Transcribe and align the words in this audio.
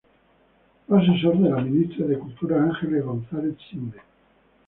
Fue 0.87 0.99
asesor 0.99 1.37
de 1.37 1.49
la 1.51 1.61
ministra 1.61 2.07
de 2.07 2.17
cultura 2.17 2.59
Ángeles 2.63 3.05
González-Sinde. 3.05 3.99